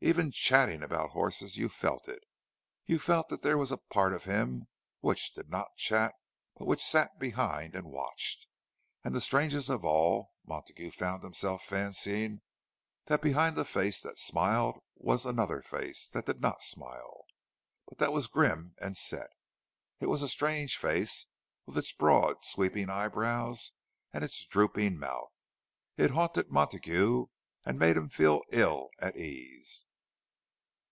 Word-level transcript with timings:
Even 0.00 0.30
chatting 0.30 0.84
about 0.84 1.10
horses, 1.10 1.56
you 1.56 1.68
felt 1.68 2.06
it; 2.08 2.22
you 2.86 3.00
felt 3.00 3.26
that 3.30 3.42
there 3.42 3.58
was 3.58 3.72
a 3.72 3.76
part 3.78 4.12
of 4.12 4.22
him 4.22 4.68
which 5.00 5.34
did 5.34 5.50
not 5.50 5.74
chat, 5.76 6.14
but 6.56 6.66
which 6.68 6.80
sat 6.80 7.18
behind 7.18 7.74
and 7.74 7.84
watched. 7.90 8.46
And 9.02 9.20
strangest 9.20 9.68
of 9.68 9.84
all, 9.84 10.30
Montague 10.46 10.92
found 10.92 11.24
himself 11.24 11.64
fancying 11.64 12.42
that 13.06 13.20
behind 13.20 13.56
the 13.56 13.64
face 13.64 14.00
that 14.02 14.20
smiled 14.20 14.78
was 14.94 15.26
another 15.26 15.62
face, 15.62 16.08
that 16.10 16.26
did 16.26 16.40
not 16.40 16.62
smile, 16.62 17.24
but 17.88 17.98
that 17.98 18.12
was 18.12 18.28
grim 18.28 18.76
and 18.78 18.96
set. 18.96 19.30
It 19.98 20.06
was 20.06 20.22
a 20.22 20.28
strange 20.28 20.76
face, 20.78 21.26
with 21.66 21.76
its 21.76 21.92
broad, 21.92 22.44
sweeping 22.44 22.88
eyebrows 22.88 23.72
and 24.12 24.22
its 24.22 24.44
drooping 24.44 24.96
mouth; 24.96 25.40
it 25.96 26.12
haunted 26.12 26.52
Montague 26.52 27.26
and 27.64 27.78
made 27.80 27.96
him 27.96 28.08
feel 28.08 28.42
ill 28.52 28.90
at 29.00 29.16
ease. 29.16 29.86